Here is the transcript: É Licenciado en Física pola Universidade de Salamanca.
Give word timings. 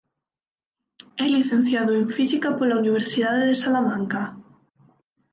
É 1.23 1.25
Licenciado 1.37 1.91
en 2.01 2.05
Física 2.17 2.49
pola 2.57 2.79
Universidade 2.83 3.41
de 3.49 3.55
Salamanca. 3.63 4.23